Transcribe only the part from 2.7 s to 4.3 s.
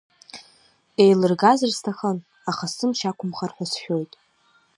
сымч ақәымхар ҳәа сшәоит…